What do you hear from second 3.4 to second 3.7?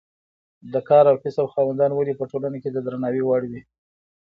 وي.